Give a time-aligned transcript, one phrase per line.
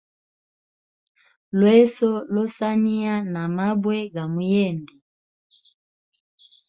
[1.59, 4.93] Lweso losaniya na mabwe ga muyende.